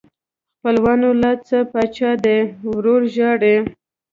[0.57, 2.37] خپلوانو لا څه پاچا دې
[2.71, 3.55] ورور ژاړي.